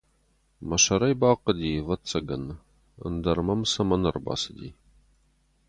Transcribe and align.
Мӕ 0.67 0.77
сӕр 0.83 1.01
ӕй 1.07 1.13
бахъуыди, 1.21 1.69
ӕвӕццӕгӕн, 1.81 2.43
ӕндӕр 3.07 3.39
мӕм 3.47 3.61
цӕмӕн 3.71 4.03
ӕрбацыди. 4.09 4.69